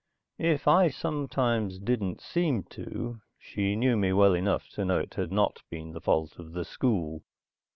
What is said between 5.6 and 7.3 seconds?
been the fault of the school.